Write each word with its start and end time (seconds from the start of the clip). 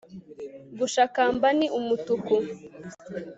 gashakamba 0.77 1.47
ni 1.57 1.67
umutuku 1.79 2.35